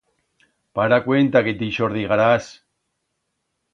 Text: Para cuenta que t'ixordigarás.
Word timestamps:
Para 0.77 0.97
cuenta 1.09 1.43
que 1.47 1.55
t'ixordigarás. 1.59 2.49